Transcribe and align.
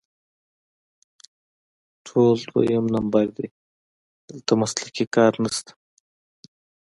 ټول 2.07 2.37
دویم 2.51 2.85
نمبر 2.95 3.25
دي، 3.37 3.47
دلته 4.27 4.53
مسلکي 4.61 5.05
کسان 5.13 5.33
نشته 5.43 5.71